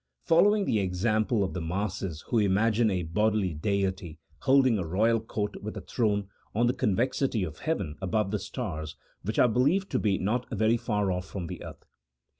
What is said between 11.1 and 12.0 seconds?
off from the earth.